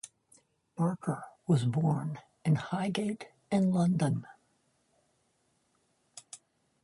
Barker 0.75 1.25
was 1.45 1.63
born 1.65 2.17
in 2.43 2.55
Highgate 2.55 3.27
in 3.51 3.71
London. 3.71 4.25